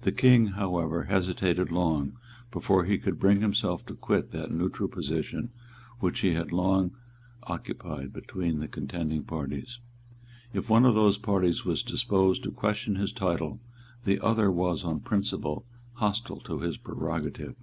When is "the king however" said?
0.00-1.04